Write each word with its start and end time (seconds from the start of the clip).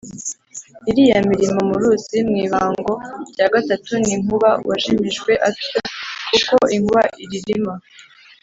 iriya 0.89 1.17
miririmo 1.27 1.61
muruzi 1.69 2.17
mw’ibango 2.27 2.93
rya 3.31 3.47
gatatu, 3.53 3.91
ni 4.05 4.13
nkuba 4.21 4.49
wajimijwe 4.67 5.31
atyo, 5.47 5.79
kuko 6.29 6.55
inkuba 6.75 7.01
iririma. 7.23 7.73